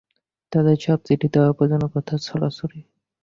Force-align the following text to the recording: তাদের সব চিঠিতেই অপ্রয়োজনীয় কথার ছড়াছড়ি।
তাদের 0.51 0.77
সব 0.79 0.99
চিঠিতেই 1.07 1.47
অপ্রয়োজনীয় 1.49 1.89
কথার 1.93 2.19
ছড়াছড়ি। 2.19 2.79